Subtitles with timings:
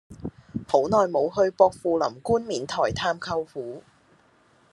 [0.67, 3.83] 好耐無去薄扶林冠冕台探舅父